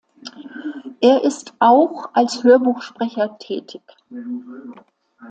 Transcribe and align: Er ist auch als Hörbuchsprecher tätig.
Er 0.99 1.23
ist 1.23 1.53
auch 1.59 2.09
als 2.15 2.43
Hörbuchsprecher 2.43 3.37
tätig. 3.37 3.83